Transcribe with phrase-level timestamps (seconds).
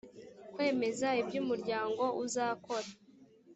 [0.53, 2.89] kwemeza ibyo umuryango uzakora